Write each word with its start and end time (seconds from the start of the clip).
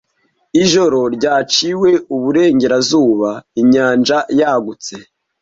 Ijoro 0.63 0.99
ryaciwe 1.15 1.89
iburengerazuba; 2.15 3.31
inyanja 3.61 4.17
yagutse 4.39 4.93